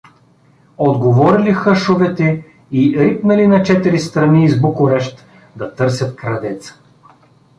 [0.77, 6.79] —отговорили хъшовете и рипнали на четири страни из Букурещ да търсят крадеца.